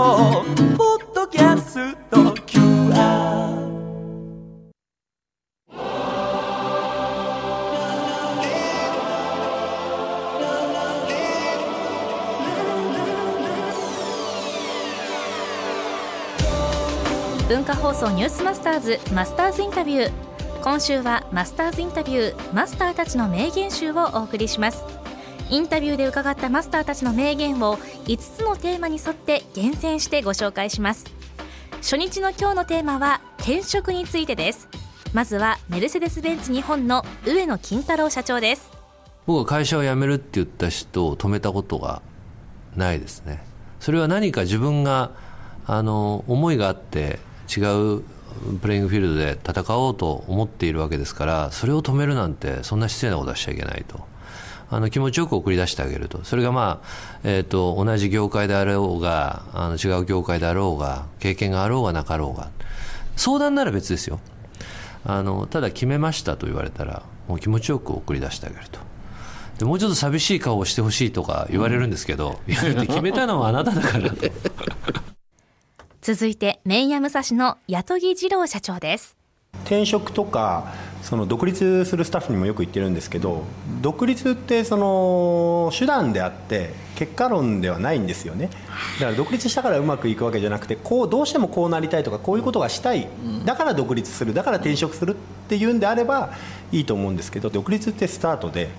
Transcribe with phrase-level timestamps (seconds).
[0.78, 2.16] 」「ポッドキャスト。
[2.46, 3.50] QR」
[17.48, 20.12] 文化放送ニュースマスターズマスターズインタビュー。
[20.62, 24.99] 今週はマスターズインタビューマスターたちの名言集をお送りします。
[25.50, 31.06] インタビューで伺ったマスターたちの名言を5つのテーマに沿って厳選してご紹介します。
[31.78, 34.68] 初日の今日のテーマは転職についてです。
[35.12, 38.70] まずはメルセデス・ベンツ日本の上野金太郎社長です。
[39.26, 42.00] 僕は会社を辞めるって言った人を止めたことが
[42.76, 43.42] ないですね。
[43.80, 45.10] それは何か自分が
[45.66, 47.62] あの思いがあって違
[47.98, 48.04] う
[48.60, 54.09] プレイングフィールドで戦おうと思っているわけですからそれを止めるなんてそんな失礼なことはしちゃいけないと。
[54.70, 56.24] あの気持ちよく送り出してあげると。
[56.24, 56.86] それが、まあ
[57.24, 62.50] えーと、同じ業界であろうがあの違う業界であろうが経験があろうがなかろうが。
[63.16, 64.20] 相談なら別ですよ。
[65.04, 68.78] あのただ決めましたと言われたらもう気持ちよく送り出してあげると。
[69.58, 74.16] でもうちょっと寂しい顔をしてほしいとか言われるんですけど、うん、いや決めたのはあなただからと。
[76.00, 79.19] 続いて麺屋武蔵の八木二郎社長です
[79.70, 83.44] 転職とかその独立するスタッフにもよく言ってるんですけど
[83.80, 88.50] 独立ってその手段であって結果論ではないんですよね。
[88.98, 93.08] だから独立したからうまくいくわけじゃなくてこうどうしてもこうなりたいとかこういうことがしたい。
[93.46, 95.16] だから独立するだから転職するっ
[95.48, 96.30] ていうんであれば
[96.72, 98.70] いいと思うんですけど独立ってスタートで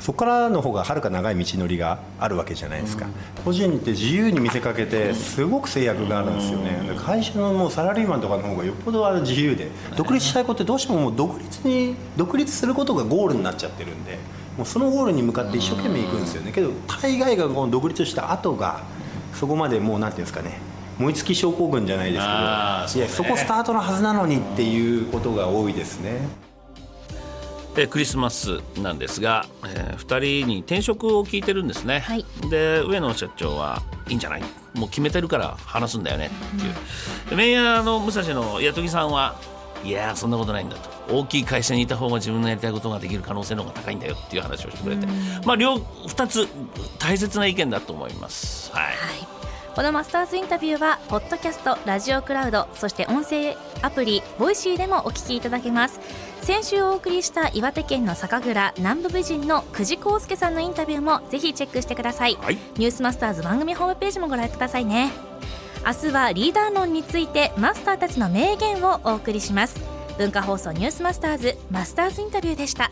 [0.00, 3.06] そこからの方がはるか長い道のりがあるわけじゃないですか。
[3.44, 6.78] 個人って自由に見せかけてすごく制約があるんですよね。
[6.96, 14.18] 会社のもうサラリーマンとかの方がよっぽどある自由で独立したい子ってどうしてももう独立に独立することがゴールになっちゃってるんで
[14.56, 16.52] もうそのゴールに向かって一生懸命行くんですよね。
[16.52, 18.80] けど大概がこの独立した後が
[19.34, 20.58] そこまでもうなんていうんですかね
[20.98, 22.24] 燃え尽き症候群じゃないです
[22.92, 26.20] けどいやそこスタートのはずなのにっていうことが多いですね。
[27.80, 34.42] えクリスマスなんですが、えー、2人に転職を聞いてるんですね、はい、で上野社長はいいんじゃない？
[34.74, 36.30] もう決めてるから話すんだよね。
[36.56, 36.74] っていう、
[37.32, 39.36] うん、メイヤーの武蔵の八木さんは
[39.84, 41.14] いやそんなことないんだと。
[41.14, 44.14] 大きい会社にいた方が自分のやりたいことができる可能性の方が高いんだよ。
[44.14, 45.06] っていう話をしてくれて、
[45.46, 46.48] まあ両2つ
[46.98, 48.72] 大切な意見だと思います。
[48.72, 48.94] はい、はい
[49.78, 56.00] このマスターズインタビューはポッドキャストラジオクラウドそして音声アプリボイシーでもお聞きいただけます。
[56.40, 65.12] 先週お送りした岩手県の酒蔵南部美人の久慈康介さんのインタビューもぜひチェックしてください、はい、ニュースマスターズ番組ホームページもご覧くださいね。
[65.86, 69.80] 明日はリーダー論についてマスターたちの名言をお送りします。
[70.18, 72.90] 文化放送ニュースマスターズマスターズインタビューでした